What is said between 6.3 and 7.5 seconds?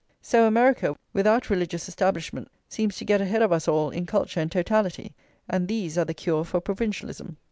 for provincialism.